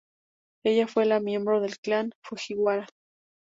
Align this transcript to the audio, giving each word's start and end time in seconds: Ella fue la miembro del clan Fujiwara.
Ella 0.63 0.87
fue 0.87 1.05
la 1.05 1.19
miembro 1.19 1.61
del 1.61 1.77
clan 1.77 2.09
Fujiwara. 2.23 2.87